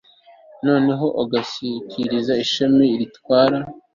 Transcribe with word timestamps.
noneho, 0.65 1.05
ugashyikiriza 1.23 2.33
ishami 2.43 2.85
ritwara 2.99 3.57